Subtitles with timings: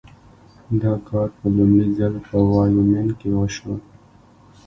[0.81, 3.73] دا کار په لومړي ځل په وایومینګ کې وشو.